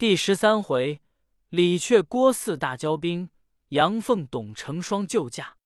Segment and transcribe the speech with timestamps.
[0.00, 1.02] 第十三回，
[1.50, 3.28] 李榷郭汜大交兵，
[3.68, 5.58] 杨奉董成双救驾。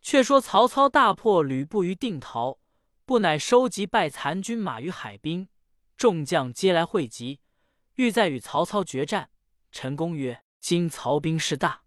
[0.00, 2.60] 却说曹操大破吕布于定陶，
[3.04, 5.48] 不乃收集败残军马于海滨，
[5.96, 7.40] 众将皆来会集，
[7.96, 9.30] 欲再与曹操决战。
[9.72, 11.82] 陈宫曰：“今曹兵势大，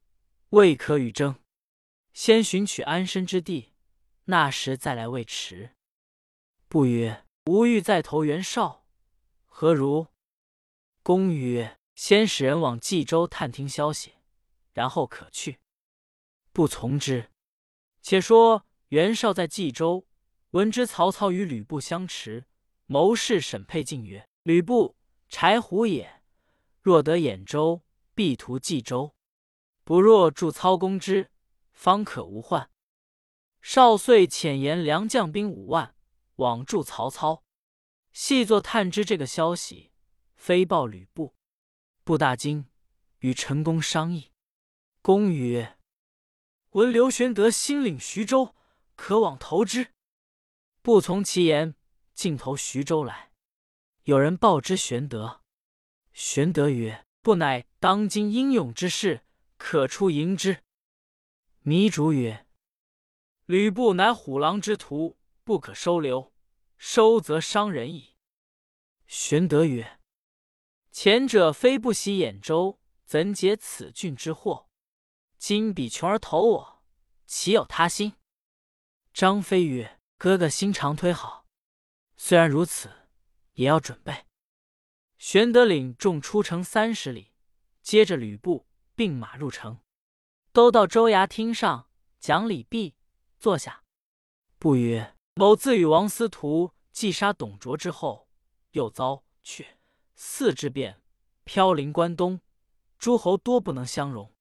[0.49, 1.35] 未可与争，
[2.11, 3.71] 先寻取安身之地，
[4.25, 5.69] 那时再来未迟。”
[6.67, 8.83] 不曰：“吾欲再投袁绍，
[9.45, 10.07] 何如？”
[11.01, 14.13] 公曰：“先使人往冀州探听消息，
[14.71, 15.59] 然后可去。”
[16.53, 17.31] 不从之。
[18.03, 20.05] 且说袁绍在冀州，
[20.51, 22.45] 闻知曹操与吕布相持，
[22.85, 24.95] 谋士沈佩进曰：“吕布
[25.27, 26.21] 柴胡也，
[26.81, 27.81] 若得兖州，
[28.13, 29.15] 必图冀州；
[29.83, 31.31] 不若助操攻之，
[31.73, 32.69] 方可无患。”
[33.59, 35.95] 少遂遣言良将兵五万，
[36.35, 37.43] 往助曹操。
[38.13, 39.91] 细作探知这个消息。
[40.35, 41.33] 飞报吕布，
[42.07, 42.69] 布大惊，
[43.19, 44.31] 与陈宫商议。
[45.01, 45.77] 公曰
[46.71, 48.55] ：“闻刘玄德新领徐州，
[48.95, 49.91] 可往投之。”
[50.81, 51.75] 不从其言，
[52.13, 53.33] 径投徐州来。
[54.03, 55.41] 有人报之玄德，
[56.13, 59.25] 玄德曰：“不乃当今英勇之士，
[59.57, 60.63] 可出迎之。”
[61.65, 62.47] 糜竺曰
[63.47, 66.31] ：“吕布乃虎狼之徒，不可收留，
[66.77, 68.15] 收则伤人矣。”
[69.07, 69.96] 玄德曰：
[70.99, 74.67] 前者非不喜兖州，怎解此郡之祸？
[75.37, 76.83] 今比穷而投我，
[77.27, 78.15] 岂有他心？
[79.13, 81.45] 张飞曰：“哥哥心肠忒好，
[82.15, 82.89] 虽然如此，
[83.53, 84.25] 也要准备。”
[85.19, 87.31] 玄德领众出城三十里，
[87.83, 89.79] 接着吕布并马入城，
[90.51, 92.95] 都到州衙厅上讲礼毕，
[93.37, 93.83] 坐下。
[94.57, 98.27] 不曰：“某自与王司徒计杀董卓之后，
[98.71, 99.63] 又遭却。”
[100.19, 100.99] 四之变，
[101.43, 102.41] 飘零关东，
[102.97, 104.33] 诸侯多不能相容。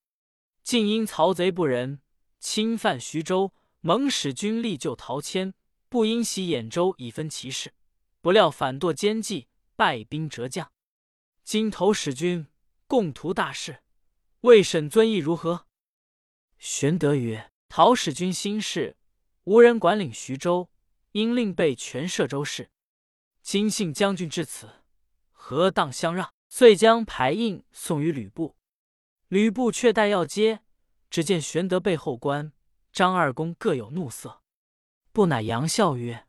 [0.63, 2.01] 竟因曹贼不仁，
[2.41, 3.53] 侵犯徐州，
[3.83, 5.53] 蒙使君力救陶谦，
[5.91, 7.75] 不因袭兖州以分其势。
[8.23, 10.73] 不料反堕奸计，败兵折将。
[11.45, 12.47] 今投使君，
[12.87, 13.83] 共图大事，
[14.41, 15.67] 魏沈尊意如何？
[16.57, 18.97] 玄德曰：“陶使君心事，
[19.45, 20.71] 无人管领徐州，
[21.13, 22.71] 应令备全摄州事。
[23.43, 24.71] 今信将军至此。”
[25.49, 26.35] 何当相让？
[26.49, 28.57] 遂将牌印送与吕布。
[29.29, 30.65] 吕布却待要接，
[31.09, 32.53] 只见玄德背后关
[32.93, 34.43] 张二公各有怒色。
[35.13, 36.27] 不乃杨笑曰：“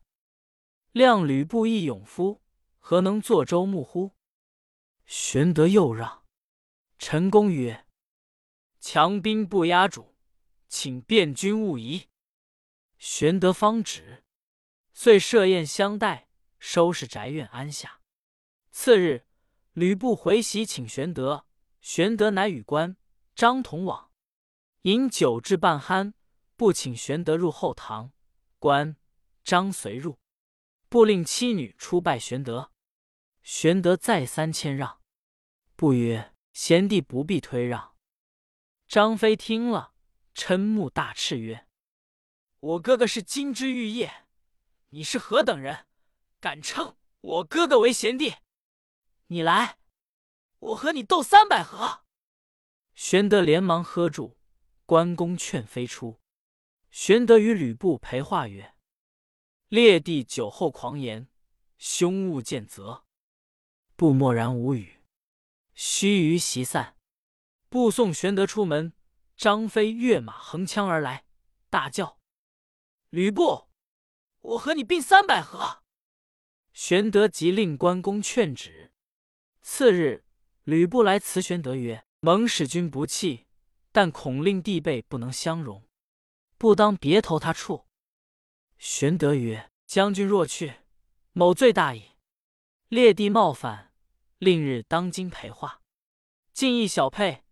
[0.94, 2.44] 谅吕布一勇夫，
[2.78, 4.12] 何能坐州牧乎？”
[5.08, 6.24] 玄德又让。
[7.00, 7.88] 陈公曰
[8.80, 10.16] ：“强兵不压主，
[10.68, 12.06] 请便军勿疑。”
[13.00, 14.24] 玄德方止，
[14.94, 16.30] 遂设宴相待，
[16.60, 17.97] 收拾宅院安下。
[18.80, 19.26] 次日，
[19.74, 21.48] 吕布回席请玄德，
[21.82, 22.96] 玄德乃与关
[23.36, 24.12] 张同往，
[24.84, 26.14] 饮酒至半酣，
[26.56, 28.14] 不请玄德入后堂。
[28.60, 28.96] 关
[29.44, 30.20] 张随入，
[30.90, 32.72] 不令妻女出拜玄德。
[33.42, 35.02] 玄德再三谦让，
[35.76, 37.96] 不曰：“贤弟不必推让。”
[38.88, 39.96] 张飞听了，
[40.36, 41.68] 嗔目大斥曰
[42.62, 44.28] ：“我哥哥是金枝玉叶，
[44.90, 45.88] 你是何等人，
[46.40, 48.36] 敢称我哥哥为贤弟？”
[49.30, 49.78] 你来，
[50.60, 52.06] 我和你斗三百合。
[52.96, 54.38] 玄德连忙喝住，
[54.86, 56.22] 关公劝飞出。
[56.92, 58.74] 玄德与吕布陪话曰
[59.68, 61.28] ：“列弟酒后狂言，
[61.78, 63.06] 兄勿见责。”
[63.98, 65.04] 布默然无语。
[65.74, 66.96] 须臾席散，
[67.68, 68.94] 布送玄德出门，
[69.36, 71.26] 张飞跃马横枪而来，
[71.70, 72.22] 大叫
[73.12, 73.68] ：“吕布，
[74.40, 75.84] 我和你并三百合！”
[76.72, 78.87] 玄德即令关公劝止。
[79.70, 80.24] 次日，
[80.64, 83.48] 吕布来辞玄德曰：“蒙使君不弃，
[83.92, 85.86] 但恐令弟辈不能相容，
[86.58, 87.86] 不当别投他处。”
[88.80, 90.76] 玄德曰：“将军若去，
[91.34, 92.14] 某罪大矣。
[92.88, 93.94] 列弟冒犯，
[94.38, 95.82] 令日当今陪话。
[96.54, 97.44] 进一小沛，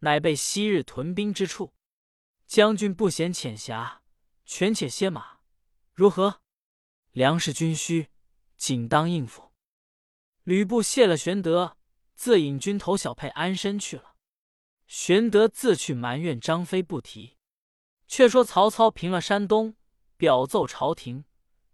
[0.00, 1.72] 乃备昔日屯兵之处。
[2.46, 4.02] 将军不嫌浅狭，
[4.44, 5.38] 权且歇马，
[5.94, 6.42] 如何？
[7.12, 8.08] 粮食军需，
[8.58, 9.50] 仅当应付。”
[10.44, 11.76] 吕布谢了玄德，
[12.14, 14.14] 自引军投小沛安身去了。
[14.86, 17.36] 玄德自去埋怨张飞不提。
[18.08, 19.74] 却说曹操平了山东，
[20.18, 21.24] 表奏朝廷，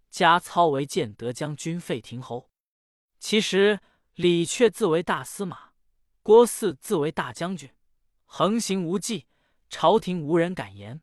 [0.09, 2.49] 加操为建德将军、废亭侯。
[3.19, 3.81] 其实
[4.13, 5.71] 李榷自为大司马，
[6.23, 7.69] 郭汜自为大将军，
[8.23, 9.25] 横行无忌，
[9.69, 11.01] 朝廷无人敢言。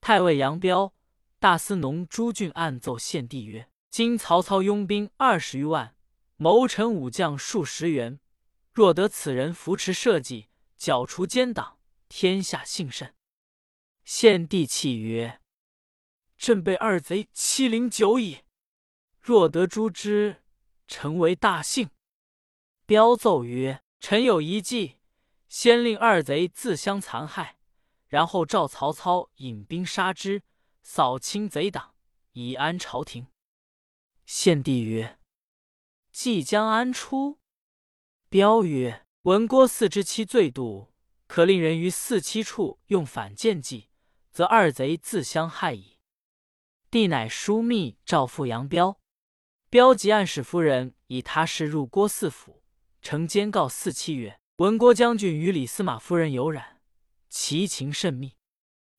[0.00, 0.92] 太尉杨彪、
[1.38, 5.94] 大司农朱俊暗奏献帝曰：“今曹操拥兵二十余万。”
[6.36, 8.20] 谋臣武将数十员，
[8.72, 11.78] 若得此人扶持社稷，剿除奸党，
[12.08, 13.14] 天下幸甚。”
[14.04, 15.40] 献帝泣曰
[16.36, 18.42] ：“朕被二贼欺凌久矣，
[19.20, 20.42] 若得诛之，
[20.86, 21.90] 臣为大幸。”
[22.86, 24.98] 彪奏曰：“臣有一计，
[25.48, 27.58] 先令二贼自相残害，
[28.06, 30.42] 然后召曹操引兵杀之，
[30.82, 31.94] 扫清贼党，
[32.32, 33.26] 以安朝廷。”
[34.26, 35.18] 献帝曰
[36.16, 37.40] ：“即将安出？”
[38.30, 40.88] 彪曰：“闻郭汜之妻最妒，
[41.26, 43.90] 可令人于四七处用反间计。”
[44.32, 45.98] 则二贼自相害矣。
[46.90, 48.98] 帝乃枢密诏复杨彪。
[49.68, 52.62] 彪即暗使夫人以他事入郭汜府，
[53.02, 56.80] 呈监告四妻曰：“闻郭将军与李司马夫人有染，
[57.28, 58.36] 其情甚密。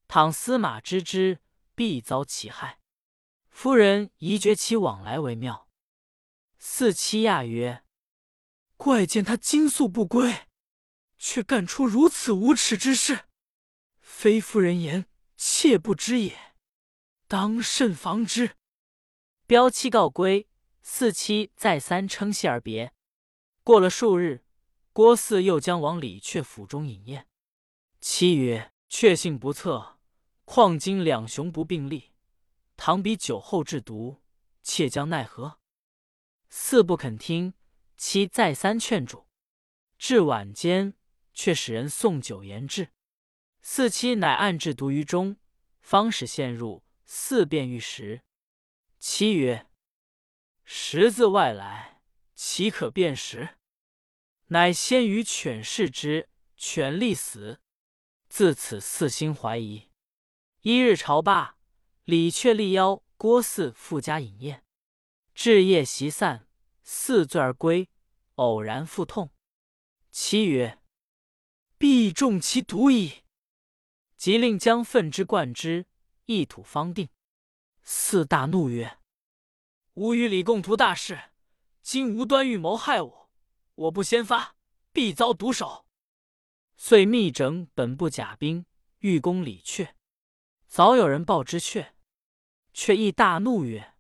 [0.08, 1.40] 倘司马知之，
[1.74, 2.80] 必遭其害。
[3.50, 5.67] 夫人宜绝其往来为妙。”
[6.58, 7.84] 四妻亚曰
[8.78, 10.48] ：“怪见他金粟不归，
[11.18, 13.26] 却干出如此无耻之事，
[14.00, 15.08] 非夫人言。”
[15.40, 16.56] 妾不知也，
[17.28, 18.56] 当慎防之。
[19.46, 20.50] 标妻告归，
[20.82, 22.92] 四妻再三称谢而别。
[23.64, 24.44] 过了数日，
[24.92, 27.28] 郭汜又将往李榷府中饮宴。
[28.02, 30.00] 妻曰：“确信不测，
[30.44, 32.14] 况今两雄不并立，
[32.76, 34.24] 倘彼酒后制毒，
[34.64, 35.60] 妾将奈何？”
[36.50, 37.54] 四不肯听，
[37.96, 39.28] 妻再三劝阻，
[39.98, 40.94] 至晚间，
[41.34, 42.90] 却使人送酒言至。
[43.62, 45.38] 四妻乃暗置毒于中，
[45.80, 46.84] 方使陷入。
[47.10, 48.22] 四便欲食。
[49.00, 49.68] 妻曰
[50.66, 52.02] ：“食自外来，
[52.36, 53.56] 岂可辨食？”
[54.48, 56.28] 乃先于犬视之，
[56.58, 57.62] 犬立死。
[58.28, 59.90] 自此四心怀疑。
[60.64, 61.58] 一日朝罢，
[62.04, 64.66] 李却力邀郭汜赴家饮宴。
[65.40, 66.48] 至夜席散，
[66.82, 67.92] 四醉而归，
[68.38, 69.30] 偶然腹痛。
[70.10, 70.80] 其曰
[71.78, 73.22] ：“必中其毒矣。”
[74.18, 75.86] 即令将粪之灌之，
[76.26, 77.10] 一吐方定。
[77.84, 78.98] 四大怒曰
[79.94, 81.30] ：“吾与李共图大事，
[81.84, 83.30] 今无端欲谋害我，
[83.76, 84.56] 我不先发，
[84.92, 85.86] 必遭毒手。”
[86.78, 88.66] 遂密整本部甲兵，
[89.02, 89.90] 欲攻李榷。
[90.66, 91.92] 早有人报之阙，
[92.74, 93.94] 却亦大怒曰：“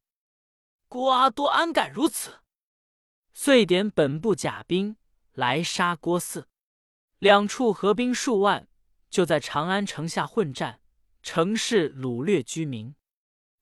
[0.87, 2.39] 郭阿多安敢如此！”
[3.33, 4.97] 遂点本部甲兵
[5.33, 6.45] 来杀郭汜，
[7.19, 8.67] 两处合兵数万。
[9.09, 10.81] 就在长安城下混战，
[11.23, 12.93] 城市掳掠居民。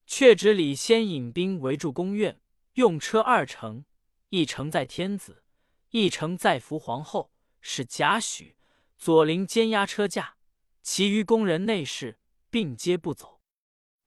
[0.08, 2.42] 却指李先引兵围住宫苑，
[2.74, 3.86] 用车二乘，
[4.30, 5.44] 一乘在天子，
[5.90, 7.32] 一乘在伏皇后，
[7.62, 8.56] 使贾诩、
[8.98, 10.38] 左邻监押车驾，
[10.82, 12.20] 其余宫人内侍
[12.50, 13.42] 并皆不走。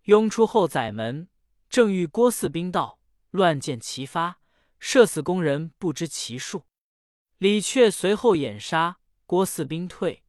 [0.02, 1.28] 拥出后宰门，
[1.68, 2.97] 正遇郭汜兵到，
[3.30, 4.40] 乱箭齐发，
[4.78, 6.64] 射死宫人不知其数。
[7.38, 10.24] 李榷随后掩杀，郭汜兵退。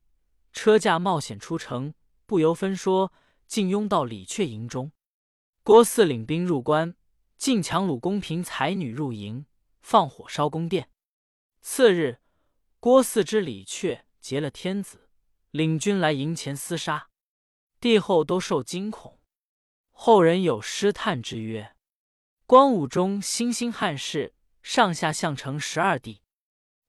[0.51, 1.93] 车驾冒险出城，
[2.25, 3.13] 不由分说，
[3.47, 4.91] 竟拥到李榷营中。
[5.63, 6.95] 郭汜领兵入关，
[7.37, 9.45] 竟强掳宫嫔才女入营，
[9.81, 10.89] 放火烧宫殿。
[11.61, 12.19] 次日，
[12.79, 15.09] 郭汜知李榷劫了天子，
[15.51, 17.09] 领军来营前厮杀，
[17.79, 19.19] 帝后都受惊恐。
[19.91, 21.75] 后人有诗叹之曰
[22.49, 26.23] ：“光武中兴兴汉室，上下相承十二帝。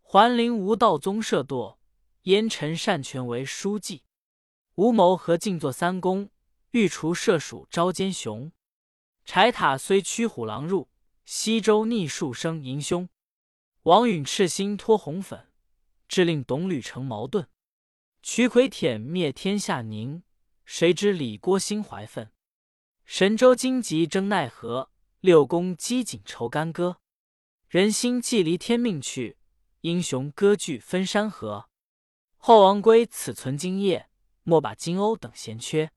[0.00, 1.76] 桓灵无道宗社堕。”
[2.24, 4.02] 燕臣擅权为书记，
[4.76, 6.30] 吴谋和静坐三公，
[6.70, 8.50] 欲除射蜀招奸雄。
[9.26, 10.88] 柴塔虽驱虎狼入，
[11.26, 13.06] 西周逆数生迎凶。
[13.82, 15.52] 王允赤心托红粉，
[16.08, 17.46] 致令董吕成矛盾。
[18.22, 20.22] 瞿魁舔灭天下宁，
[20.64, 22.32] 谁知李郭心怀愤。
[23.04, 26.98] 神州荆棘争奈何，六宫积锦愁干戈。
[27.68, 29.36] 人心既离天命去，
[29.82, 31.68] 英雄割据分山河。
[32.38, 34.08] 后王归此存今业，
[34.44, 35.92] 莫把金瓯等闲缺。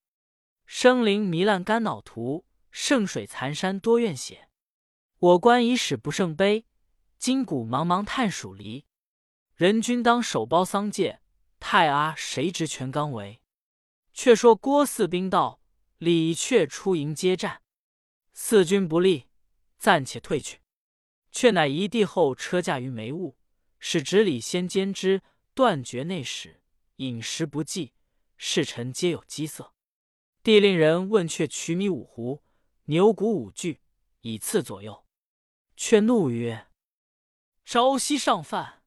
[0.65, 4.49] 生灵糜烂肝脑涂，圣水残山多怨血。
[5.19, 6.65] 我观已使不胜悲，
[7.17, 8.85] 今古茫茫叹蜀离。
[9.55, 11.21] 人君当手包桑芥，
[11.61, 13.41] 太阿谁知全刚为？
[14.11, 15.61] 却说郭汜兵到，
[15.97, 17.62] 李榷出营接战，
[18.33, 19.27] 四军不利，
[19.77, 20.59] 暂且退去。
[21.31, 23.37] 却乃一帝后车驾于眉雾，
[23.79, 25.21] 使执礼先监之。
[25.55, 26.63] 断绝内史，
[26.95, 27.93] 饮食不济，
[28.37, 29.75] 侍臣皆有饥色。
[30.41, 32.41] 帝令人问却取米五斛，
[32.85, 33.81] 牛骨五具，
[34.21, 35.05] 以赐左右。
[35.77, 36.67] 却怒曰
[37.65, 38.81] ：“朝夕上饭，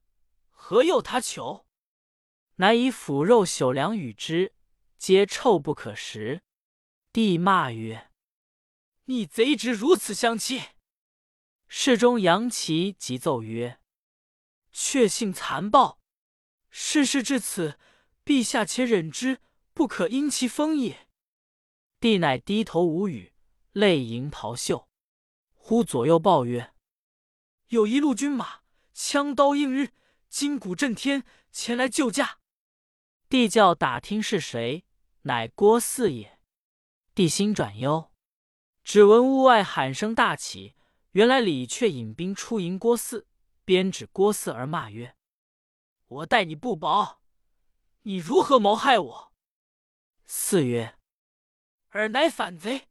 [0.50, 1.66] 何诱他求？”
[2.58, 4.52] 乃以腐肉朽粮与之，
[4.98, 6.42] 皆臭不可食。
[7.12, 8.10] 帝骂曰
[9.06, 10.62] ：“逆贼之如此相欺！”
[11.66, 13.80] 侍中杨齐急奏曰：
[14.70, 16.00] 确信残暴。
[16.70, 17.78] 事事至此，
[18.24, 19.40] 陛下且忍之，
[19.72, 21.08] 不可因其风也。”
[21.98, 23.32] 帝乃低头无语，
[23.72, 24.88] 泪盈袍袖。
[25.54, 26.74] 忽左右报曰
[27.68, 28.60] ：“有一路军马，
[28.92, 29.92] 枪刀映日，
[30.28, 32.38] 金鼓震天，前来救驾。”
[33.28, 34.84] 帝叫打听是谁，
[35.22, 36.38] 乃郭汜也。
[37.14, 38.12] 帝心转忧，
[38.86, 40.76] 只闻屋外喊声大起，
[41.10, 43.24] 原来李榷引兵出迎郭汜，
[43.64, 45.16] 鞭指郭汜而骂曰
[46.06, 47.20] ：“我待你不薄，
[48.02, 49.32] 你如何谋害我？”
[50.24, 50.96] 汜曰
[51.90, 52.86] ：“尔乃反贼，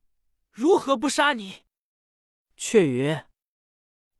[0.52, 1.64] 如何不杀你？”
[2.58, 3.30] 却曰：“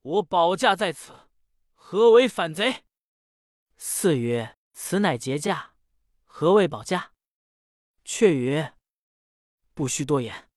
[0.02, 1.28] 我保驾在此，
[1.74, 2.86] 何为反贼？”
[3.78, 5.74] 汜曰：“此乃劫驾，
[6.24, 7.12] 何谓保驾？”
[8.06, 8.78] 却曰
[9.76, 10.50] ：“不须多言，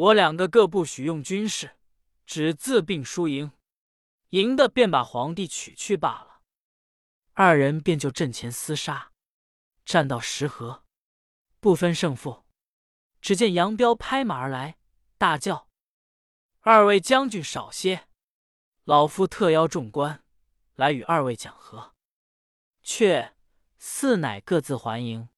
[0.00, 1.76] 我两个各不许用军事，
[2.24, 3.52] 只自并输赢，
[4.30, 6.40] 赢的便把皇帝取去罢了。”
[7.34, 9.12] 二人便就阵前厮杀，
[9.84, 10.84] 战到十合，
[11.60, 12.46] 不分胜负。
[13.20, 14.78] 只见杨彪拍马而来，
[15.18, 15.68] 大叫。
[16.60, 18.08] 二位将军少些，
[18.84, 20.24] 老夫特邀众官
[20.76, 21.94] 来与二位讲和。
[22.82, 23.34] 却
[23.76, 25.28] 四乃各自还营。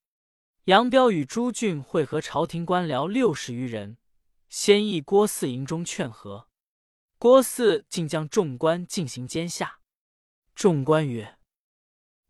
[0.67, 3.97] 杨彪与朱俊会合朝廷官僚六十余人，
[4.53, 6.47] 先诣郭汜营中劝和。
[7.17, 9.81] 郭汜竟将众官进行奸下。
[10.55, 11.39] 众官曰：“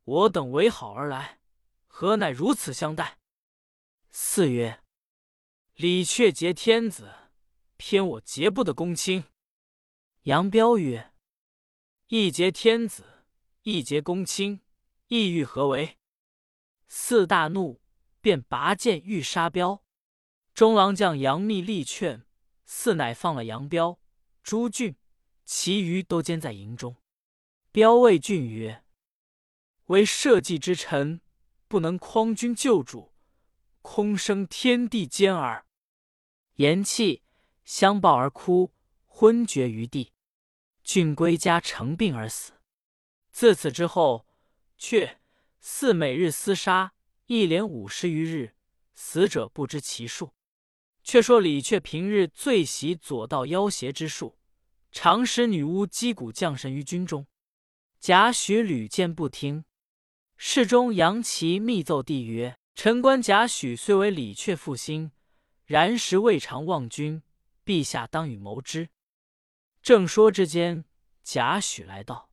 [0.05, 1.41] 我等为好而来，
[1.89, 3.19] 何乃如此相待？”
[4.15, 4.85] 汜曰
[5.75, 7.13] ：“李榷劫天子。”
[7.77, 9.25] 偏我劫不得公卿。
[10.23, 11.13] 杨彪曰
[12.07, 13.27] ：“一劫天子，
[13.63, 14.61] 一劫公卿，
[15.09, 15.99] 意欲何为？”
[16.87, 17.81] 四大怒，
[18.21, 19.83] 便拔剑欲杀彪。
[20.55, 22.25] 中郎将杨密力劝，
[22.65, 23.99] 四乃放了杨彪、
[24.43, 24.97] 朱俊，
[25.45, 26.97] 其余都监在营中。
[27.71, 28.85] 彪谓俊曰
[29.87, 31.21] ：“为社稷之臣，
[31.69, 33.13] 不能匡君救主，
[33.81, 35.67] 空生天地间耳。”
[36.57, 37.23] 言讫。
[37.65, 38.73] 相抱而哭，
[39.07, 40.13] 昏厥于地。
[40.83, 42.55] 俊归家成病而死。
[43.31, 44.27] 自此之后，
[44.77, 45.21] 却
[45.61, 46.93] 似每日厮杀，
[47.27, 48.57] 一连五十余日，
[48.95, 50.35] 死者不知其数。
[51.03, 54.39] 却说李榷平日最习左道妖邪之术，
[54.91, 57.27] 常使女巫击鼓降神于军中。
[57.99, 59.65] 贾诩屡见不听。
[60.37, 65.13] 侍中杨琦密奏帝曰：“臣观贾诩虽为李榷复兴，
[65.65, 67.23] 然时未尝忘君。”
[67.65, 68.89] 陛下当与谋之。
[69.83, 70.85] 正说之间，
[71.23, 72.29] 贾诩来到，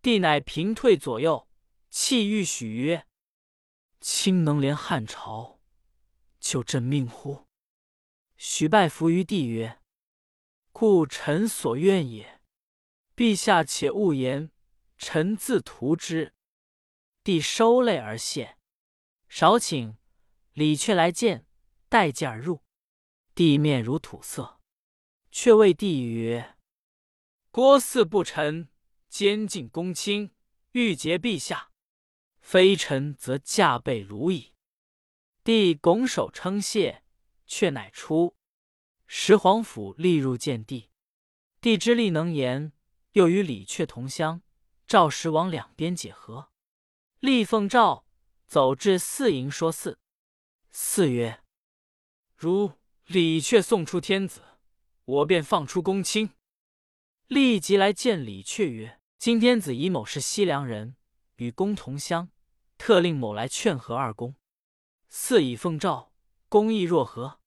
[0.00, 1.48] 帝乃平退左右，
[1.90, 3.04] 泣欲许曰
[4.00, 5.58] ：“卿能连汉朝，
[6.38, 7.46] 救朕命乎？”
[8.44, 9.80] 许拜伏于地曰
[10.74, 12.40] ：“故臣所愿也。
[13.14, 14.50] 陛下且勿言，
[14.98, 16.34] 臣自图之。”
[17.22, 18.58] 帝收泪而谢。
[19.28, 19.94] 少顷，
[20.54, 21.46] 李榷来见，
[21.88, 22.64] 待见而入。
[23.32, 24.58] 地面如土色，
[25.30, 26.56] 却谓帝曰
[27.52, 28.68] ：“郭汜不臣，
[29.08, 30.34] 监禁公卿，
[30.72, 31.70] 欲劫陛下。
[32.40, 34.52] 非臣则驾被虏矣。”
[35.44, 37.01] 帝拱手称谢，
[37.52, 38.34] 却乃出。
[39.06, 40.88] 石皇甫立入见帝，
[41.60, 42.72] 帝之力能言，
[43.12, 44.40] 又与李榷同乡，
[44.86, 46.50] 赵时往两边解和。
[47.20, 48.06] 立奉诏，
[48.46, 49.98] 走至四营说四。
[50.70, 51.42] 四曰
[52.34, 52.72] ：“如。”
[53.06, 54.40] 李却送出天子，
[55.04, 56.30] 我便放出公卿。
[57.26, 60.96] 立即来见李却曰：“今天子以某是西凉人，
[61.36, 62.30] 与公同乡，
[62.78, 64.36] 特令某来劝和二公。
[65.10, 66.14] 四以奉诏，
[66.48, 67.40] 公意若何？”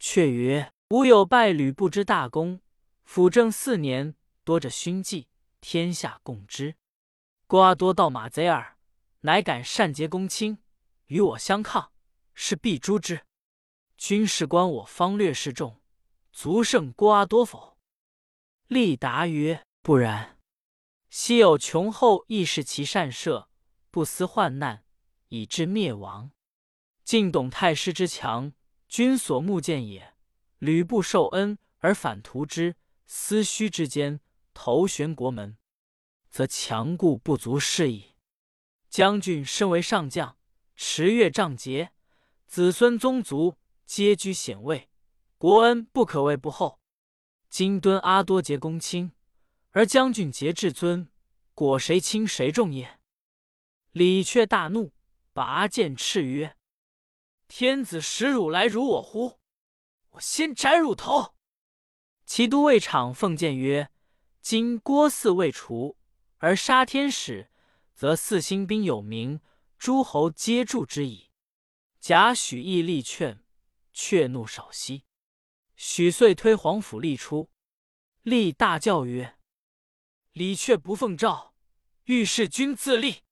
[0.00, 2.60] 却曰：“吾有拜吕布之大功，
[3.04, 5.28] 辅政四年，多着勋绩，
[5.60, 6.74] 天下共知。
[7.46, 8.78] 郭阿多盗马贼耳，
[9.20, 10.58] 乃敢擅结公卿，
[11.06, 11.92] 与我相抗，
[12.32, 13.26] 是必诛之。”
[13.98, 15.82] 军事关我方略示众，
[16.32, 17.76] 足胜郭阿多否？
[18.68, 20.38] 立答曰：“不然。
[21.10, 23.50] 昔有穷后亦是其善射，
[23.90, 24.84] 不思患难，
[25.28, 26.30] 以致灭亡。
[27.04, 28.52] 晋董太师之强，
[28.90, 30.12] 君所慕见也。
[30.58, 34.20] 吕布受恩而反图之，思虚之间，
[34.52, 35.56] 头悬国门，
[36.28, 38.16] 则强固不足恃矣。
[38.90, 40.36] 将军身为上将，
[40.76, 41.92] 持月仗节，
[42.46, 43.56] 子孙宗族。”
[43.90, 44.88] 皆居显位，
[45.36, 46.78] 国恩不可谓不厚。
[47.48, 49.10] 今敦阿多结公卿，
[49.72, 51.08] 而将军节至尊，
[51.54, 53.00] 果谁轻谁重也？
[53.90, 54.92] 李却大怒，
[55.32, 56.56] 拔剑叱曰
[57.50, 59.40] ：“天子使汝来辱我乎？
[60.10, 61.34] 我先斩汝头！”
[62.24, 63.90] 齐都尉昶奉谏曰
[64.40, 65.98] ：“今郭汜未除，
[66.38, 67.50] 而杀天使，
[67.92, 69.40] 则四星兵有名，
[69.76, 71.30] 诸侯皆助之矣。
[71.98, 73.44] 贾诩亦力劝，
[73.92, 75.04] 却怒少息。
[75.74, 77.50] 许遂推皇甫立出，
[78.22, 79.36] 立大叫曰
[80.30, 81.56] ：“李却不奉诏，
[82.04, 83.24] 欲弑君自立。”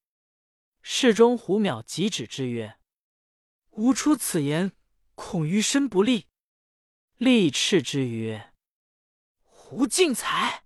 [0.82, 2.77] 侍中胡邈急止之曰
[3.78, 4.72] ：“吾出此言，
[5.14, 6.26] 恐于身不利。”
[7.16, 8.52] 立斥之曰
[9.44, 10.64] ：“胡进才！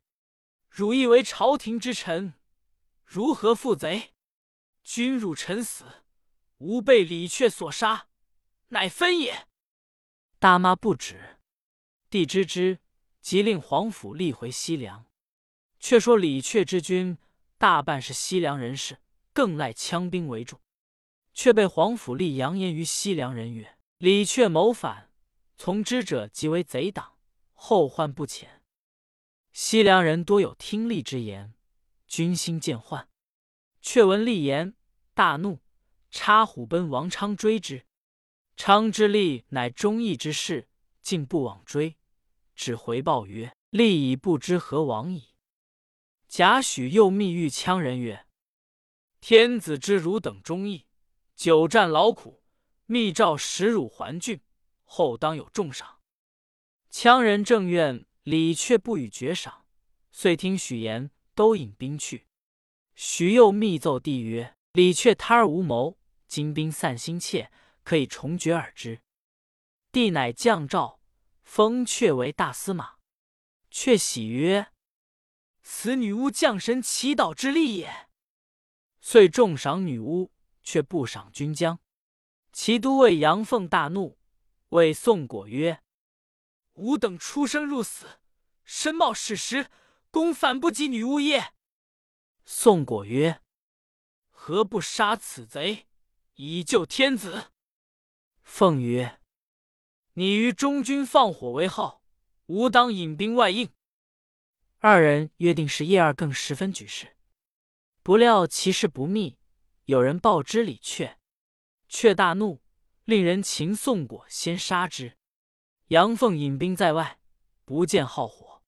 [0.71, 2.33] 汝亦为朝廷之臣，
[3.04, 4.14] 如何负贼？
[4.83, 5.85] 君辱臣死，
[6.57, 8.09] 吾被李却所杀，
[8.69, 9.47] 乃分也。”
[10.40, 11.38] 大骂不止。
[12.09, 12.81] 帝知之，
[13.21, 15.04] 即令皇甫立回西凉。
[15.78, 17.19] 却说李却之军
[17.59, 19.00] 大半是西凉人士。
[19.35, 20.61] 更赖枪兵为重，
[21.33, 25.11] 却被皇甫立扬言于西凉人曰：“李却谋反，
[25.57, 27.19] 从之者即为贼党，
[27.53, 28.62] 后患不浅。”
[29.53, 31.55] 西凉人多有听利之言，
[32.07, 33.07] 军心渐涣。
[33.81, 34.75] 却闻立言，
[35.15, 35.61] 大怒，
[36.11, 37.85] 插虎奔王昌追之。
[38.57, 40.69] 昌之立乃忠义之士，
[41.01, 41.97] 竟不往追，
[42.55, 45.35] 只回报曰：“立已不知何往矣。”
[46.29, 48.27] 贾诩又密谕羌人曰。
[49.21, 50.87] 天子之汝等忠义，
[51.35, 52.43] 久战劳苦，
[52.87, 54.41] 密诏使汝还郡，
[54.85, 56.01] 后当有重赏。
[56.91, 59.65] 羌人正怨李却不予爵赏，
[60.11, 62.27] 遂听许言，都引兵去。
[62.95, 65.99] 徐又密奏帝曰：“李却贪而无谋，
[66.29, 67.51] 金兵散心切，
[67.83, 69.01] 可以重决而之。”
[69.91, 71.01] 帝乃降诏，
[71.43, 72.97] 封却为大司马。
[73.71, 74.73] 却喜曰
[75.62, 78.09] ：“此女巫降神祈祷之力也。”
[79.01, 80.32] 遂重赏女巫，
[80.62, 81.81] 却不赏军将。
[82.52, 84.19] 其都尉杨凤大怒，
[84.69, 85.83] 谓宋果曰
[86.75, 88.21] ：“吾等出生入死，
[88.64, 89.69] 身冒矢石，
[90.11, 91.54] 功反不及女巫耶？”
[92.45, 93.40] 宋果曰
[94.31, 95.87] ：“何不杀此贼，
[96.35, 97.52] 以救天子？”
[98.42, 99.21] 凤曰
[100.15, 102.02] ：“你于中军放火为号，
[102.47, 103.71] 吾当引兵外应。”
[104.80, 107.17] 二人约定是夜二更时分举事。
[108.02, 109.39] 不料其事不密，
[109.86, 111.18] 有人报知李却，
[111.88, 112.62] 却大怒，
[113.04, 115.18] 令人擒宋果，先杀之。
[115.88, 117.18] 杨凤引兵在外，
[117.64, 118.62] 不见号火。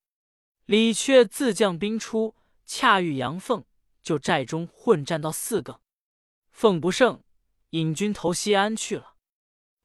[0.66, 3.64] 李却自将兵出，恰遇杨凤，
[4.02, 5.78] 就寨中混战到四更。
[6.50, 7.22] 凤不胜，
[7.70, 9.14] 引军投西安去了。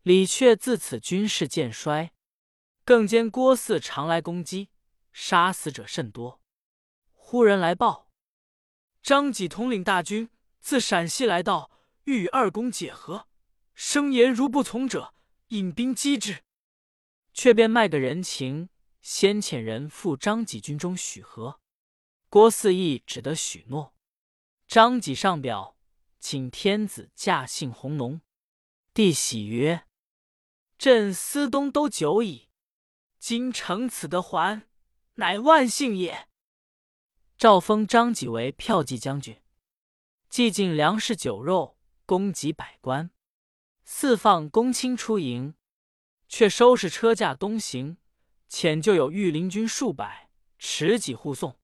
[0.02, 2.12] 李却自此军事渐衰，
[2.84, 4.70] 更兼郭汜常来攻击，
[5.12, 6.42] 杀死者甚多。
[7.14, 8.10] 忽人来报。
[9.04, 10.30] 张济统领大军
[10.60, 11.72] 自陕西来到，
[12.04, 13.28] 欲与二公解和，
[13.74, 15.14] 声言如不从者，
[15.48, 16.44] 引兵击之。
[17.34, 18.70] 却便卖个人情，
[19.02, 21.62] 先遣人赴张济军中许和。
[22.30, 23.96] 郭汜亦只得许诺。
[24.68, 25.78] 张济上表，
[26.20, 28.22] 请天子驾幸弘农。
[28.94, 29.86] 帝喜曰
[30.78, 32.50] ：“朕思东都久矣，
[33.18, 34.68] 今乘此得还，
[35.16, 36.28] 乃万幸也。”
[37.38, 39.42] 诏封张济为骠骑将军，
[40.30, 43.10] 既进粮食酒肉，供给百官，
[43.84, 45.56] 四放公卿出营，
[46.28, 47.98] 却收拾车驾东行。
[48.48, 51.60] 遣就有御林军数百，持戟护送。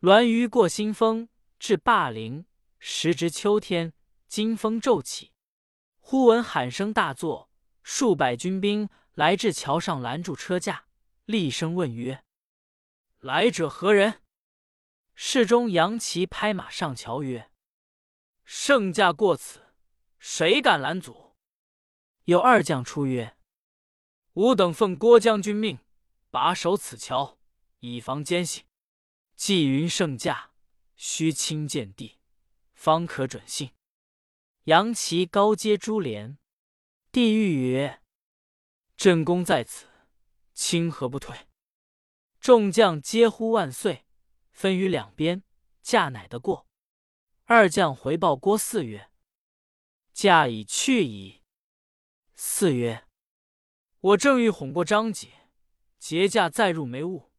[0.00, 2.46] 栾舆过新丰，至霸陵，
[2.78, 3.92] 时值秋天，
[4.28, 5.32] 金风骤起，
[5.98, 7.50] 忽闻喊声大作，
[7.82, 10.86] 数百军兵来至桥上，拦住车驾，
[11.24, 12.24] 厉声问曰
[13.18, 14.22] ：“来者何人？”
[15.14, 17.50] 侍中杨琦拍马上桥曰
[18.50, 19.60] ：“圣驾过此，
[20.18, 21.36] 谁敢拦阻？”
[22.24, 23.36] 有二将出曰
[24.32, 25.80] ：“吾等奉郭将军命，
[26.30, 27.38] 把守此桥，
[27.80, 28.64] 以防奸细。
[29.36, 30.52] 既云圣驾，
[30.96, 32.20] 须亲见帝，
[32.72, 33.72] 方可准信。”
[34.64, 36.38] 杨旗高阶珠帘，
[37.12, 38.00] 帝欲曰
[38.96, 39.88] ：“朕公在此，
[40.54, 41.48] 清何不退？”
[42.40, 44.06] 众将皆呼万岁。
[44.50, 45.42] 分于两边，
[45.82, 46.67] 驾乃得过。
[47.50, 49.10] 二将回报郭汜曰
[50.12, 51.42] ：“驾已去矣。”
[52.36, 53.06] 汜曰
[54.00, 55.32] ：“我正欲哄过张济，
[55.98, 57.32] 劫驾再入梅坞，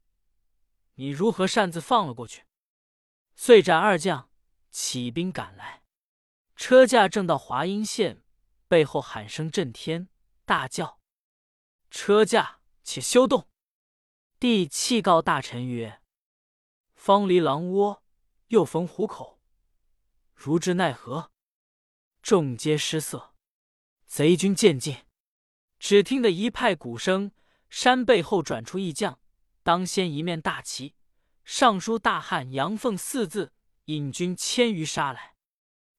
[0.95, 2.45] 你如何擅自放了过去？”
[3.37, 4.31] 遂斩二将，
[4.71, 5.83] 起兵赶来。
[6.55, 8.23] 车驾正到华阴县，
[8.67, 10.09] 背后喊声震天，
[10.43, 10.99] 大叫
[11.91, 13.47] ：“车驾，且休动！”
[14.39, 16.01] 帝泣告大臣曰：
[16.95, 18.03] 方离狼窝，
[18.47, 19.38] 又逢虎口，
[20.41, 21.31] 如之奈何？
[22.21, 23.35] 众皆失色。
[24.07, 24.99] 贼军渐近，
[25.79, 27.33] 只听得一派鼓声，
[27.69, 29.19] 山背后转出一将，
[29.63, 30.95] 当先一面大旗，
[31.43, 33.51] 上书“大汉杨凤”四字，
[33.85, 35.35] 引军千余杀来。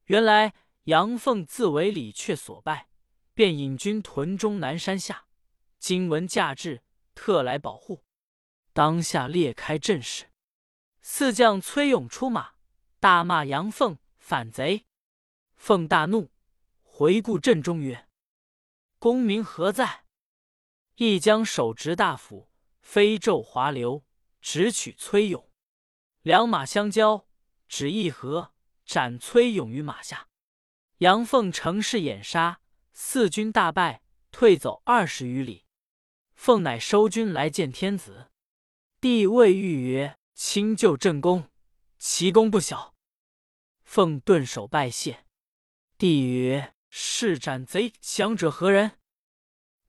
[0.06, 2.88] 原来杨凤自为李榷所败，
[3.34, 5.26] 便引军屯中南山下。
[5.78, 6.82] 今闻驾至，
[7.14, 8.06] 特来保护。
[8.72, 10.30] 当下列开阵势。
[11.02, 12.52] 四将崔勇出马，
[12.98, 13.98] 大骂杨凤
[14.30, 14.86] 反贼。
[15.56, 16.30] 凤大怒，
[16.84, 18.06] 回顾阵中曰
[19.00, 20.04] ：“功名何在？”
[20.94, 22.48] 一将手执大斧，
[22.80, 24.04] 飞骤滑流，
[24.40, 25.50] 直取崔勇。
[26.22, 27.26] 两马相交，
[27.66, 28.52] 只一合，
[28.86, 30.28] 斩崔勇于马下。
[30.98, 32.60] 杨凤乘势掩杀，
[32.92, 35.64] 四军大败，退走二十余里。
[36.36, 38.30] 凤乃收军来见天子，
[39.00, 41.48] 帝谓玉曰：“卿就朕功，
[41.98, 42.94] 其功不小。”
[43.92, 45.24] 凤顿首拜谢。
[45.98, 48.92] 帝曰：“是斩贼降者何人？”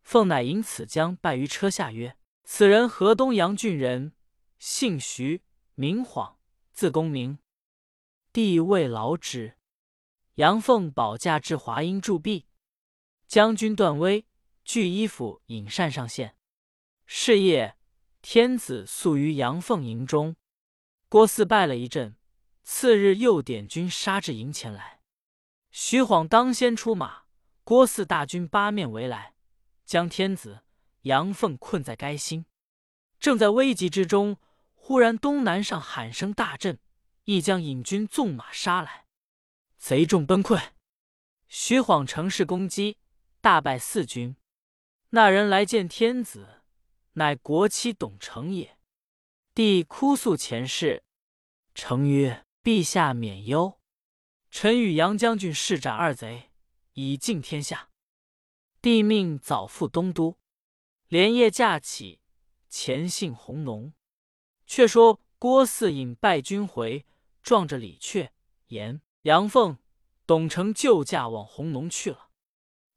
[0.01, 4.13] 凤乃引此将拜于车下，曰：“此人河东阳郡人，
[4.57, 5.43] 姓徐，
[5.75, 6.39] 名晃，
[6.73, 7.37] 字公明。”
[8.33, 9.55] 帝谓劳之。
[10.33, 12.47] 杨凤保驾至华阴驻壁。
[13.27, 14.25] 将军段威
[14.65, 16.35] 具衣服引膳上线。
[17.05, 17.77] 是夜，
[18.23, 20.35] 天子宿于杨凤营中。
[21.07, 22.15] 郭汜败了一阵，
[22.63, 24.99] 次日又点军杀至营前来。
[25.71, 27.23] 徐晃当先出马，
[27.63, 29.33] 郭汜大军八面围来。
[29.83, 30.61] 将天子、
[31.01, 32.45] 杨奉困在该心，
[33.19, 34.37] 正在危急之中，
[34.73, 36.79] 忽然东南上喊声大震，
[37.25, 39.07] 一将引军纵马杀来，
[39.77, 40.69] 贼众崩溃。
[41.49, 42.99] 徐晃乘势攻击，
[43.41, 44.37] 大败四军。
[45.09, 46.61] 那人来见天子，
[47.13, 48.77] 乃国戚董承也。
[49.53, 51.03] 帝哭诉前事，
[51.75, 53.79] 承曰：“陛下免忧，
[54.51, 56.51] 臣与杨将军誓斩二贼，
[56.93, 57.89] 以尽天下。”
[58.81, 60.37] 帝命早赴东都，
[61.07, 62.19] 连夜驾起，
[62.69, 63.93] 前幸弘农。
[64.67, 67.05] 却说郭汜引败军回，
[67.41, 68.29] 撞着李榷、
[68.67, 69.77] 言、杨凤、
[70.27, 72.29] 董承救驾往弘农去了。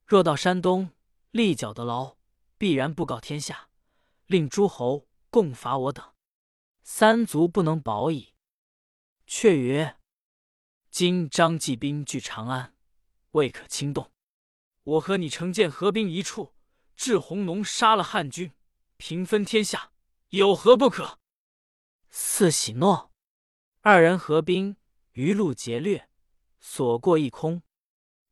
[0.05, 0.91] 若到山东，
[1.31, 2.17] 立脚得牢，
[2.59, 3.69] 必然布告天下，
[4.27, 6.13] 令诸侯共伐我等，
[6.83, 8.34] 三族不能保矣。
[9.27, 9.97] 却曰：
[10.89, 12.75] 今张继兵据长安，
[13.31, 14.11] 未可轻动。
[14.83, 16.53] 我和你乘舰合兵一处，
[16.95, 18.53] 至弘农，杀了汉军，
[18.97, 19.91] 平分天下，
[20.29, 21.19] 有何不可？
[22.09, 23.11] 四喜诺。
[23.81, 24.77] 二人合兵，
[25.13, 26.09] 余路劫掠，
[26.59, 27.63] 所过一空。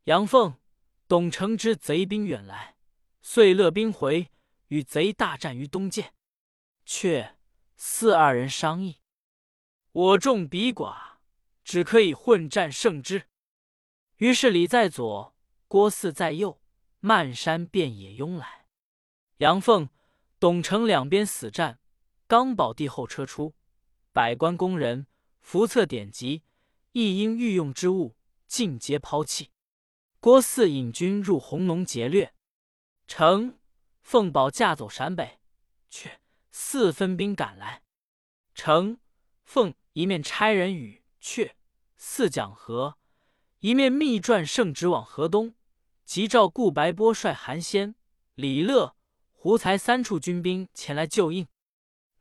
[0.06, 0.58] 杨凤、
[1.08, 2.76] 董承之贼兵远来，
[3.22, 4.32] 遂勒兵回，
[4.68, 6.14] 与贼大战于东涧。
[6.86, 7.38] 却
[7.76, 9.00] 四二人商议：
[9.94, 11.18] 我众彼寡，
[11.64, 13.28] 只可以混战胜之。
[14.18, 15.34] 于是李在左。
[15.68, 16.62] 郭汜在右，
[17.00, 18.68] 漫山遍野拥来。
[19.38, 19.90] 杨凤、
[20.40, 21.80] 董承两边死战。
[22.28, 23.56] 刚宝帝后车出，
[24.12, 25.08] 百官宫人
[25.42, 26.44] 伏册典籍，
[26.92, 28.16] 一应御用之物
[28.48, 29.52] 尽皆抛弃。
[30.20, 32.36] 郭汜引军入红龙劫掠，
[33.08, 33.58] 承、
[34.04, 35.40] 凤宝驾走陕北，
[35.90, 36.20] 却
[36.52, 37.82] 四分兵赶来。
[38.54, 39.00] 承、
[39.54, 41.56] 凤一面差人与却
[41.96, 42.98] 四讲和，
[43.60, 45.54] 一面密传圣旨往河东。
[46.06, 47.94] 即召顾白波率韩先、
[48.34, 48.96] 李乐、
[49.32, 51.48] 胡才三处军兵前来救应。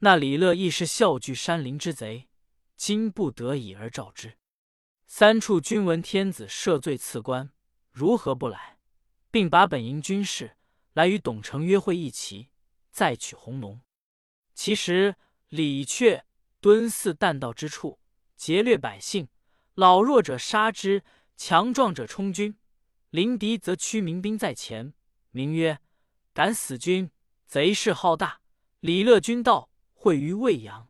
[0.00, 2.28] 那李乐亦是笑聚山林之贼，
[2.76, 4.36] 今不得已而召之。
[5.06, 7.50] 三处军闻天子赦罪赐官，
[7.90, 8.76] 如何不来？
[9.30, 10.58] 并把本营军士
[10.92, 12.50] 来与董承约会一齐，
[12.90, 13.80] 再取红龙。
[14.54, 15.16] 其实
[15.48, 16.24] 李榷
[16.62, 17.98] 敦祀旦道之处，
[18.36, 19.26] 劫掠百姓，
[19.74, 21.02] 老弱者杀之，
[21.36, 22.56] 强壮者充军。
[23.10, 24.94] 临敌则驱民兵在前，
[25.32, 25.80] 名曰
[26.32, 27.10] “敢死军”。
[27.48, 28.40] 贼势浩大。
[28.78, 30.88] 李乐军道，会于未阳。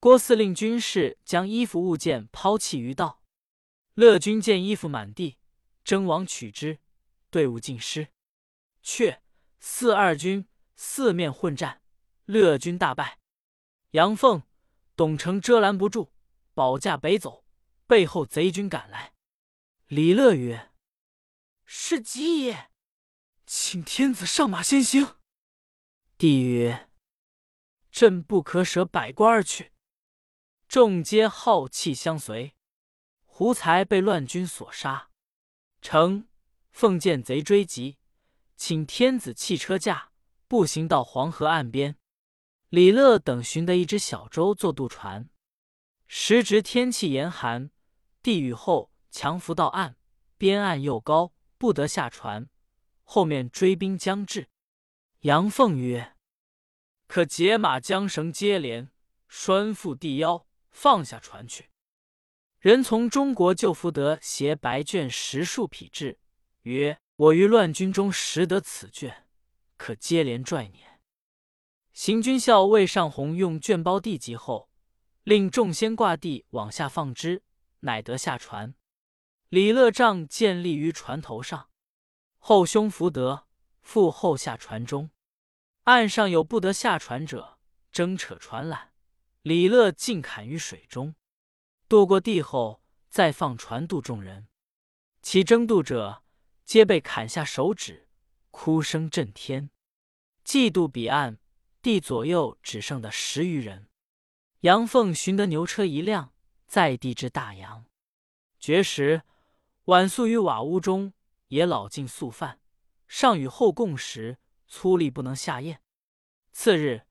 [0.00, 3.22] 郭司令军士将衣服物件抛弃于道。
[3.94, 5.38] 乐军见衣服满地，
[5.84, 6.80] 争往取之，
[7.30, 8.08] 队伍尽失。
[8.82, 9.22] 却
[9.60, 11.82] 四二军四面混战，
[12.24, 13.20] 乐军大败。
[13.92, 14.42] 杨凤、
[14.98, 16.10] 董承遮拦不住，
[16.54, 17.44] 保驾北走，
[17.86, 19.14] 背后贼军赶来。
[19.86, 20.72] 李乐曰。
[21.64, 22.72] 是吉也，
[23.46, 25.14] 请天子上马先行。
[26.16, 26.90] 帝曰
[27.92, 29.70] ：“朕不可舍百官而去。”
[30.66, 32.56] 众皆好气相随。
[33.24, 35.10] 胡才被乱军所杀。
[35.80, 36.26] 承、
[36.72, 37.98] 奉见贼追击，
[38.56, 40.10] 请天子弃车驾，
[40.48, 41.97] 步行到黄河岸边。
[42.70, 45.28] 李乐等寻得一只小舟做渡船。
[46.06, 47.70] 时值天气严寒，
[48.22, 49.96] 地雨后强浮到岸，
[50.36, 51.32] 边岸又高。
[51.60, 52.48] 不得下船，
[53.02, 54.48] 后面追兵将至。
[55.22, 56.14] 杨凤曰
[57.08, 58.92] ：“可解马缰绳接连
[59.26, 61.70] 拴缚地腰，放下船去。”
[62.60, 66.20] 人从中国救福德携白卷十数匹至，
[66.62, 69.26] 曰：“我于乱军中识得此卷，
[69.76, 70.87] 可接连拽撵。”
[72.00, 74.70] 行军校魏尚红用卷包地级后，
[75.24, 77.42] 令众先挂地往下放之，
[77.80, 78.72] 乃得下船。
[79.48, 81.70] 李乐帐建立于船头上，
[82.38, 83.48] 后兄福德
[83.80, 85.10] 复后下船中。
[85.82, 87.58] 岸上有不得下船者，
[87.90, 88.90] 争扯船缆，
[89.42, 91.16] 李乐尽砍于水中。
[91.88, 94.46] 渡过地后，再放船渡众人。
[95.20, 96.22] 其争渡者，
[96.64, 98.08] 皆被砍下手指，
[98.52, 99.70] 哭声震天。
[100.44, 101.40] 既渡彼岸，
[101.88, 103.88] 地左右只剩的十余人。
[104.60, 106.34] 杨凤寻得牛车一辆，
[106.66, 107.86] 在地至大洋。
[108.60, 109.22] 绝食。
[109.86, 111.14] 晚宿于瓦屋中，
[111.46, 112.60] 也老尽宿饭。
[113.06, 115.80] 上与后共食，粗力不能下咽。
[116.52, 117.06] 次日，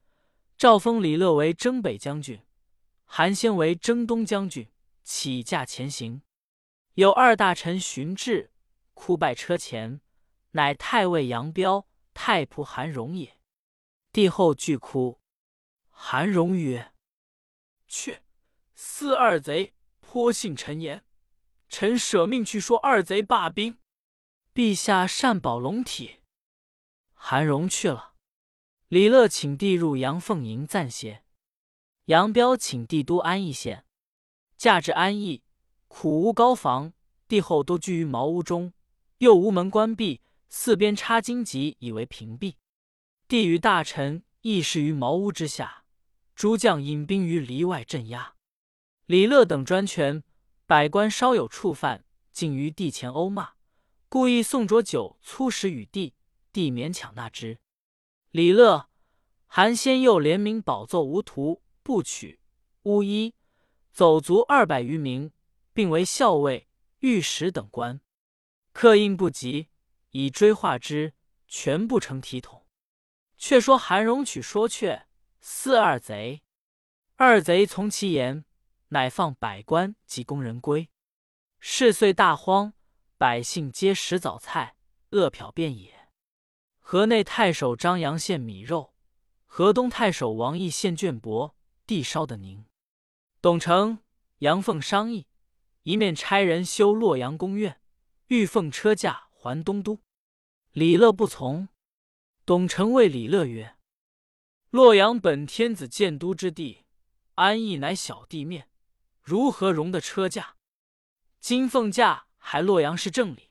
[0.55, 2.39] 赵封李乐为征北将军，
[3.03, 4.69] 韩先为征东将军，
[5.03, 6.21] 起驾前行。
[6.93, 8.51] 有二大臣寻至，
[8.93, 10.01] 哭拜车前，
[10.51, 13.36] 乃太尉杨彪、太仆韩荣也。
[14.17, 15.19] 帝后俱哭。
[15.91, 16.91] 韩荣曰
[17.87, 18.23] ：“却
[18.73, 21.05] 四二贼颇信臣言。”
[21.69, 23.77] 臣舍命去说二贼罢兵，
[24.55, 26.21] 陛下善保龙体。
[27.13, 28.15] 韩荣去了。
[28.87, 31.23] 李乐请帝入阳凤营暂歇。
[32.05, 33.85] 杨彪请帝都安邑县，
[34.57, 35.43] 驾至安邑，
[35.87, 36.91] 苦无高房，
[37.27, 38.73] 帝后都居于茅屋中，
[39.19, 42.55] 又无门关闭，四边插荆棘以为屏蔽。
[43.27, 45.83] 帝与大臣议事于茅屋之下，
[46.33, 48.35] 诸将引兵于篱外镇压。
[49.05, 50.23] 李乐等专权。
[50.65, 53.53] 百官稍有触犯，竟于地前殴骂，
[54.09, 56.13] 故意送浊酒粗食与地，
[56.51, 57.59] 地勉强纳之。
[58.31, 58.89] 李乐、
[59.45, 62.41] 韩先又联名宝奏无徒，不取
[62.83, 63.33] 巫医，
[63.93, 65.31] 走卒二百余名，
[65.71, 66.67] 并为校尉、
[66.99, 68.01] 御史等官。
[68.73, 69.69] 刻印不及，
[70.11, 71.13] 以追化之，
[71.47, 72.66] 全不成体统。
[73.37, 75.07] 却说韩荣取说却，
[75.39, 76.43] 四二贼，
[77.15, 78.43] 二贼从其言。
[78.89, 80.89] 乃放百官及工人归，
[81.59, 82.71] 事遂大荒，
[83.17, 84.77] 百姓皆食早菜，
[85.09, 86.07] 饿殍遍野。
[86.79, 88.93] 河内太守张扬献米肉，
[89.45, 91.53] 河东太守王毅献绢帛，
[91.85, 92.65] 地烧的宁。
[93.41, 93.99] 董承、
[94.37, 95.27] 杨凤商议，
[95.83, 97.81] 一面差人修洛阳宫苑，
[98.27, 99.99] 欲奉车驾还东都。
[100.71, 101.67] 李乐不从。
[102.47, 103.75] 董承谓李乐曰
[104.71, 106.85] ：“洛阳本天子建都之地，
[107.35, 108.69] 安邑乃小地面。”
[109.21, 110.55] 如何容得车驾？
[111.41, 113.49] 今奉驾还洛阳市正理。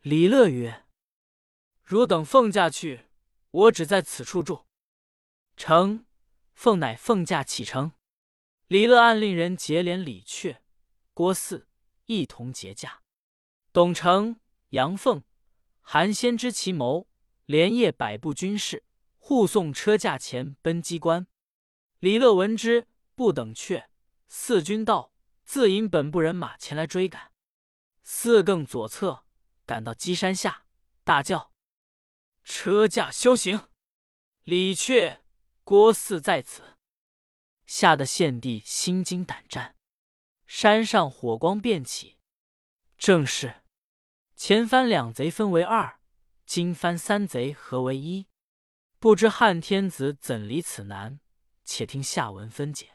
[0.00, 0.86] 李乐曰
[1.84, 3.08] ：“汝等奉驾去，
[3.50, 4.64] 我只在此处住。”
[5.58, 6.06] 成，
[6.54, 7.92] 奉乃奉驾启程。
[8.68, 10.60] 李乐暗令人结连李榷、
[11.12, 11.66] 郭汜
[12.06, 13.02] 一同结驾。
[13.70, 15.22] 董承、杨凤、
[15.82, 17.06] 韩先知其谋，
[17.52, 18.82] 连夜百步军士
[19.18, 21.26] 护送车驾前奔机关。
[21.98, 23.90] 李乐闻之，不等却。
[24.26, 25.12] 四军到，
[25.44, 27.30] 自引本部人马前来追赶。
[28.02, 29.26] 四更左侧
[29.66, 30.64] 赶到鸡山下，
[31.04, 31.52] 大叫
[32.42, 33.68] ：“车驾休行！
[34.44, 35.18] 李榷、
[35.62, 36.78] 郭汜在此。”
[37.68, 39.76] 吓得献帝心惊胆战。
[40.46, 42.16] 山上火光遍起，
[42.96, 43.56] 正是
[44.34, 46.00] 前番两贼分为二，
[46.54, 48.26] 今番三贼何为一。
[48.98, 51.18] 不知汉天子怎离此难？
[51.64, 52.91] 且听下文分解。